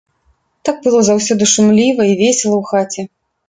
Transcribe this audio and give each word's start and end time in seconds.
Так 0.69 0.79
было 0.85 1.03
заўсёды 1.11 1.49
шумліва 1.53 2.11
і 2.11 2.19
весела 2.25 2.55
ў 2.59 2.61
хаце! 2.75 3.01